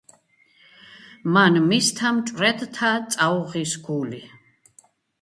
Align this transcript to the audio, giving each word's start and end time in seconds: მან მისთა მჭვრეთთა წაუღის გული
მან 1.35 1.59
მისთა 1.67 2.13
მჭვრეთთა 2.17 2.91
წაუღის 3.13 3.79
გული 3.89 4.27